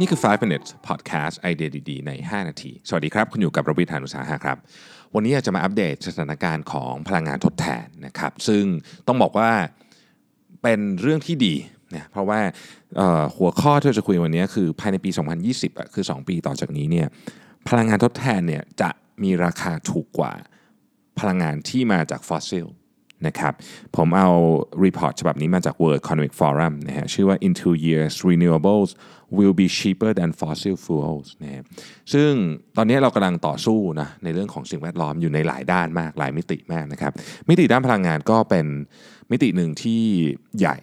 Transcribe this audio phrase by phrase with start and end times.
[0.00, 4.58] นี่คือ 5 minutes podcast ไอเดียดีๆ ใน 5 นาที สวัสดีครับ คุณอยู่กับรวิศ หาญอุตสาหะครับ
[5.14, 8.64] วันนี้จะมาอัปเดตสถานการณ์ของพลังงานทดแทนนะครับ ซึ่ง
[9.06, 9.50] ต้องบอกว่า
[10.62, 11.54] เป็นเรื่องที่ดี
[11.94, 12.40] นะเพราะว่า
[13.36, 15.10] หัวข้อที่เราจะคุยวันนี้คือภายในปี
[15.44, 17.06] 2020อะคือ 2 ปีต่อจากนี้เนี่ย
[17.68, 18.90] พลังงานทดแทนเนี่ยจะ
[19.22, 20.32] มีราคาถูกกว่า
[21.18, 22.66] พลังงานที่มาจากฟอสซิล
[23.26, 23.52] นะครับ
[23.96, 24.28] ผมเอา
[24.84, 28.90] report ฉบับนี้มาจาก World Economic Forum นะฮะชื่อว่า in two years renewables
[29.36, 31.62] will be cheaper than fossil fuels นะฮะ
[32.12, 32.30] ซึ่ง
[32.76, 37.12] ตอนนี้เรากำลังต่อสู้นะในเรื่องของสิ่งแวดล้อมอยู่ในหลายด้านมากหลายมิติมากนะครับ
[37.48, 38.66] มิติด้านพลังงานก็เป็น
[39.30, 40.02] มิติหนึ่งที่
[40.58, 40.76] ใหญ่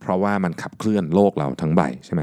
[0.00, 2.20] เพราะว่ามันขับเคลื่อนโลกเราทั้งใบใช่ไหม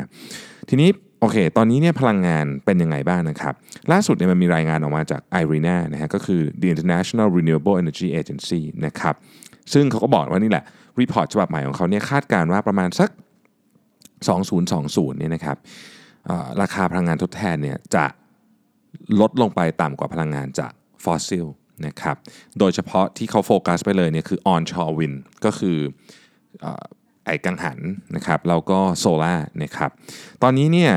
[0.70, 3.54] ทีนี้ โอเค ตอนนี้เนี่ยพลังงานเป็นยังไงบ้างนะครับ
[3.92, 9.16] ล่าสุดเนี่ยมันมีรายงานออกมาจาก IRENA นะฮะก็คือ the International Renewable Energy Agency นะครับ
[9.74, 10.64] ซึ่งเขาก็บอกว่านี่แหละ
[11.00, 13.10] report ฉบับใหม่ของเขาเนี่ยคาดการณ์ว่าประมาณสัก
[14.34, 15.58] 2020เนี่ยนะครับ
[16.62, 18.06] ราคาพลังงานทดแทนเนี่ยจะ
[19.22, 20.72] ลดลงไปต่ำกว่าพลังงานจาก
[21.04, 21.46] ฟอสซิล
[21.86, 22.16] นะครับ
[22.60, 25.78] โดยเฉพาะที่เขาโฟกัสไปเลยเนี่ยคือ onshore wind ก็คือ
[27.28, 27.80] ไอ้กังหัน
[28.16, 29.92] นะครับแล้วก็โซล่านะครับ
[30.44, 30.92] ตอนนี้เนี่ย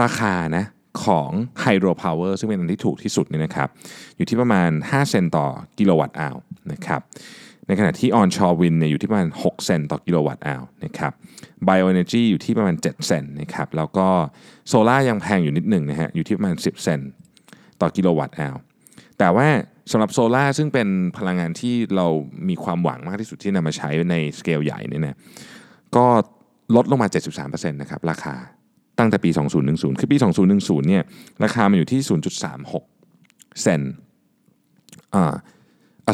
[0.00, 0.64] ราคานะ
[1.04, 3.68] ของ hydropower ซึ่งเป็นอันที่ถูกที่สุดเนี่ยนะครับ
[4.16, 5.46] อยู่ที่ประมาณ 5 เซนต์ต่อ
[5.78, 6.36] กิโลวัตต์อาว
[6.72, 7.00] นะครับ
[7.66, 11.12] ในขณะที่ onshore wind เนี่ยอยู่ที่ประมาณ 6 เซนต์ต่อกิโลวัตต์อาวนะครับ
[11.64, 14.08] bioenergy อยู่ที่ประมาณ 7 เซนต์นะครับแล้วก็
[14.68, 17.10] โซล่ายังแพงอยู่นิดหนึ่งนะฮะอยู่ที่ประมาณ 10 เซนต์
[17.80, 18.56] ต่อกิโลวัตต์อาว
[19.18, 19.48] แต่ว่า
[19.90, 22.06] สำหรับโซลา่าซึ่งเป็นพลังงานที่เรา
[22.48, 25.18] มีความหวังมากที่สุดที่นำมาใช้ในสเกลใหญ่เนี่ยนะ
[25.96, 26.06] ก็
[26.76, 27.08] ลดลงมา
[27.44, 28.34] 73%นะครับราคา
[28.98, 29.30] ตั้งแต่ปี
[29.64, 30.16] 2010 คือปี
[30.52, 31.02] 2010 เนี่ย
[31.44, 32.00] ราคามันอยู่ที่
[32.80, 33.80] 0.36 เซน
[35.14, 35.34] อ่า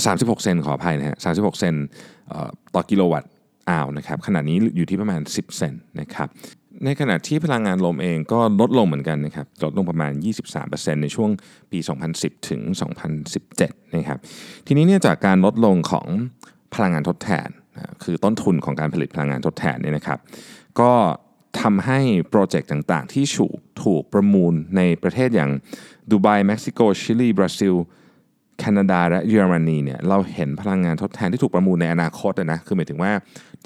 [0.07, 1.75] 36เซนขออภัยนะฮะ36เซน
[2.75, 3.31] ต่อกิโลวัตต์
[3.71, 6.29] อาวนะครับขณะนี้อยู่ที่ประมาณ 10 เซนนะครับ
[6.85, 10.13] ในขณะที่พลังงานลมเองก็ลดลงเหมือนกันนะครับลดลงประมาณ
[10.57, 11.31] 23%ในช่วง
[11.71, 11.79] ปี
[12.15, 12.61] 2010 ถึง
[13.29, 14.19] 2017 นะครับ
[14.67, 16.07] ทีนี้เนี่ยจากการลดลงของ
[16.75, 17.49] พลังงานทดแทน
[18.03, 20.19] คือต้นทุนของการผลิตพลังงานทดแทนเนี่ยนะครับ
[20.81, 20.93] ก็
[21.61, 25.51] ทำให้โปรเจกต์ต่างๆ ที่ถูกถูกประมูลในประเทศอย่าง
[26.11, 27.75] ดูไบเม็กซิโกชิลีบราซิล
[28.61, 33.13] แคนาดาและเยอรมนีเนี่ยเราเห็นพลังงานทดแทนที่ถูกประมูลในอนาคตนะคือหมายถึงว่า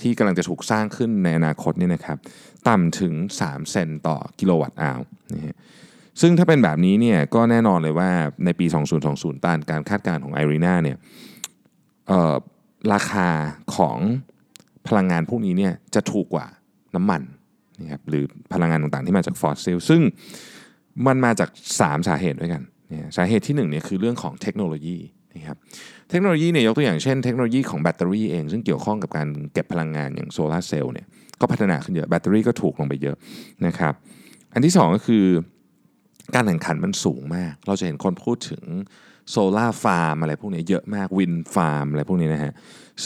[0.00, 2.18] ที่กำลังจะถูกสร้างขึ้นในอนาคตนี่นะครับ
[2.68, 3.12] ต่ำถึง
[3.42, 5.00] 3 เซนต์ต่อกิโลวัตต์ hour
[5.34, 5.56] นะฮะ
[6.20, 8.10] ซึ่งถ้าเป็นแบบนี้เนี่ยก็แน่นอนเลยว่า
[8.44, 8.66] ในปี
[9.06, 10.96] 2020ตามการคาดการณ์ของ IRENA เนี่ย
[12.92, 13.28] ราคา
[13.76, 13.98] ของ
[14.88, 16.46] พลังงานพวกนี้เนี่ยจะถูกกว่า
[16.96, 17.22] น้ำมัน
[17.80, 20.00] นะครับหรือพลังงานต่างๆที่มาจากฟอสซิลซึ่ง
[21.06, 22.62] มันมาจาก 3 สาเหตุด้วยกัน
[23.16, 24.98] สาเหตุที่1เนี่ยคือเรื่องของเทคโนโลยี
[25.34, 25.56] นะครับ
[26.10, 31.06] เทคโนโลยีเนี่ยยกตัวอย่างเช่นเทคโนโลยีของแบตเตอรี่เอง ซึ่งเกี่ยวข้องกับการเก็บพลังงานอย่างโซลาร์เซลล์เนี่ย
[31.40, 33.16] ก็พัฒนาขึ้นเยอะแบตเตอรี่ก็ถูกลงไปเยอะ
[33.66, 33.94] นะครับ
[34.54, 35.24] อันที่ 2 ก็คือ
[36.34, 38.64] การแข่งขันมันสูงมาก เราจะเห็นคนพูดถึง
[39.30, 42.52] solar farm อะไรพวกนี้เยอะมาก wind farm อะไรพวกนี้นะฮะ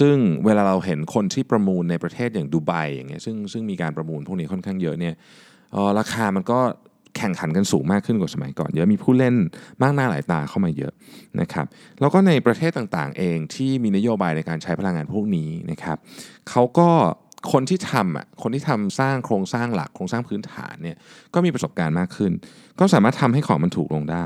[0.00, 5.14] ซึ่งเวลาเราเห็นคนที่ประมูลในประเทศอย่างดูไบอย่างเงี้ยซึ่งซึ่งมีการประมูลพวกนี้ค่อนข้างเยอะเนี่ย
[5.98, 6.60] ราคามันก็
[7.18, 9.34] แข่งขันกันสูงมากขึ้นกว่าสมัยก่อนเยอะมีผู้เล่น
[9.82, 10.92] มากหน้าหลายตาเข้ามาเยอะ
[11.40, 11.66] นะครับ
[12.00, 15.96] แล้วก็ในประเทศต่างๆ เองที่มีนโยบายในการใช้พลังงานพวกนี้นะครับ
[16.50, 16.88] เขาก็
[17.52, 20.96] คนที่ทำอะคนที่ทำสร้างโครงสร้างหลักโครงสร้างพื้นฐานเนี่ย
[21.34, 22.32] ก็มีประสบการณ์มากขึ้น
[22.80, 24.24] ก็สามารถทำให้ของมันถูกลงได้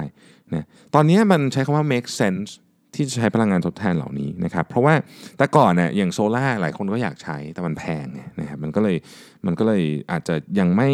[0.55, 2.51] นะตอนนี้มันใช้คำว่า make sense
[2.95, 4.95] ที่จะใช้พลังงานทดแทนเหล่านี้นะครับ เพราะว่า
[5.39, 8.07] แต่ก่อนเนี่ยอย่างโซล่าหลายคนก็อยากใช้แต่มันแพง
[8.41, 8.97] นะครับมันก็เลย
[9.47, 10.89] มันก็เลยอาจจะยังไม่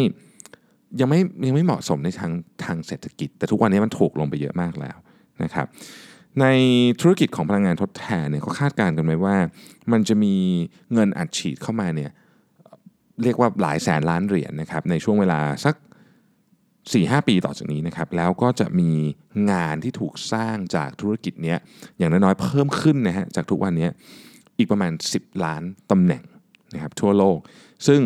[0.99, 2.31] ยังไม่ยังไม่เหมาะสมในทาง
[2.65, 4.97] ทางเศรษฐกิจ แต่ทุกวันนี้มันถูกลงไปเยอะมากแล้ว
[5.43, 5.67] นะครับ
[6.41, 6.45] ใน
[7.01, 9.35] ธุรกิจของพลังงานทดแทนเนี่ยเขาคาดการณ์กันไว้ว่า
[9.91, 10.35] มันจะมี
[10.93, 12.11] เงินอัดฉีดเข้ามาเนี่ย
[13.23, 15.75] เรียกว่าหลายแสนล้านเหรียญนะครับในช่วงเวลาสัก
[16.51, 18.91] 4-5 ปีต่อจากนี้นะครับ แล้วก็จะมี
[19.51, 21.55] งานที่ถูกสร้างจากธุรกิจนี้
[21.97, 23.87] อย่างน้อยๆเพิ่มขึ้นนะฮะจากทุกวันนี้
[24.57, 26.23] อีกประมาณ 10 ล้านตำแหน่ง
[26.73, 27.37] นะครับทั่วโลก
[27.87, 28.01] ซึ่ง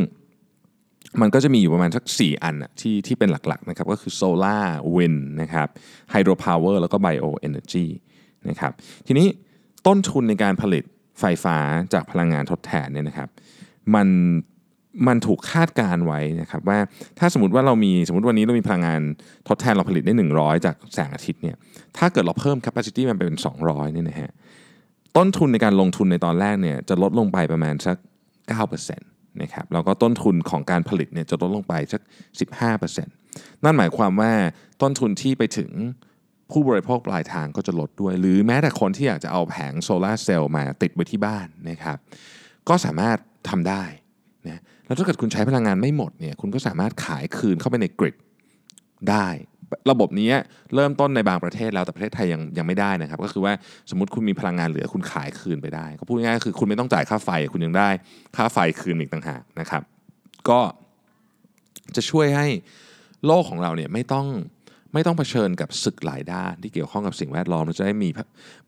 [1.22, 5.68] มันก็จะมีอยู่ประมาณสัก 4 อันที่ที่เป็นหลักๆนะครับก็คือ solar wind นะครับ
[6.12, 7.86] hydropower แล้วก็ bioenergy
[8.50, 8.72] นะครับ
[9.08, 9.28] ทีนี้
[9.88, 10.84] ต้นทุนในการผลิต
[11.20, 11.58] ไฟฟ้า
[11.94, 13.30] จากพลังงานทดแทนเนี่ยนะครับ
[13.96, 14.08] มัน
[15.08, 16.80] มันถูกคาดการไว้นะครับว่า
[17.20, 19.02] ถ้าสมมติว่าเรามีสมมติวันนี้เรามีพลังงาน
[19.48, 21.56] ทดแทนเราผลิตได้ 100 จากแสงอาทิตย์เนี่ย
[21.98, 24.32] ถ้าเกิดเราเพิ่ม capacity มันไปเป็น 200เนี่ยนะฮะ
[25.18, 27.98] ต้นทุนในการลงทุนในตอนแรกเนี่ยจะลดลงไปประมาณสัก
[28.52, 29.02] 9%น
[29.42, 32.02] นะครับแล้วก็ต้นทุนของการผลิตเนี่ยจะลดลงไปสัก
[32.62, 34.32] 15%นั่นหมายความว่า
[34.82, 35.70] ต้นทุนที่ไปถึง
[36.52, 41.98] ผู้บริโภคปลายทางก็จะลดด้วย หรือแม้แต่คนที่อยากจะเอาแผงโซลาร์เซลล์มาติดไว้ที่บ้านนะครับ
[42.70, 43.18] ก็สามารถ
[43.50, 43.84] ทำได้
[44.48, 48.16] นะแล้วถ้าเกิดคุณใช้พลังงานไม่หมดเนี่ยคุณก็สามารถขายคืนเข้าไปในกริด
[49.10, 49.28] ได้
[49.92, 50.30] ระบบนี้
[50.76, 53.54] เริ่มต้นในบางประเทศแล้วแต่ประเทศไทยยังยังไม่ได้นะครับ ก็คือว่า
[53.90, 57.90] สมมติคุณมีพลังงานเหลือคุณขายคืนไปได้ ก็พูดง่ายๆคือคุณไม่ต้องจ่ายค่าไฟคุณยังได้
[58.36, 59.82] ค่าไฟคืนอีกต่างหากนะครับ
[60.50, 60.60] ก็
[61.96, 62.48] จะช่วยให้
[63.26, 64.28] โลกของเราเนี่ยไม่ต้อง
[64.94, 68.10] ไม่ต้องเผชิญกับศึกหลายด้านที่เกี่ยวข้องกับสิ่งแวดล้อมเราจะได้มี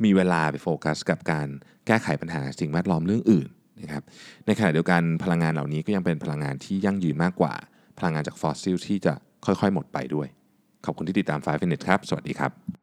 [0.04, 1.48] มีเวลาไปโฟกัส กับการ
[1.88, 3.48] แก้ไขปัญหาสิ่งแวดล้อมเรื่องอื่น
[3.82, 4.04] นะครับ
[4.46, 7.54] ในขณะเดียวกันพลังงานเหล่านี้ก็ยังเป็นพลังงานที่ยั่งยืนมากกว่า
[8.00, 9.14] พลังงานจากฟอสซิลที่จะ
[9.46, 10.28] ค่อยๆ หมดไปด้วย
[10.86, 12.75] ขอบคุณที่ติดตาม5 Minutes ครับ สวัสดีครับ